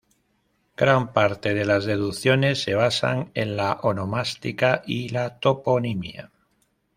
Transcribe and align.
Gran 0.77 1.13
parte 1.13 1.53
de 1.53 1.63
las 1.63 1.85
deducciones 1.85 2.63
se 2.63 2.73
basan 2.73 3.29
en 3.35 3.55
la 3.55 3.73
onomástica 3.83 4.81
y 4.87 5.09
la 5.09 5.37
toponimia. 5.39 6.31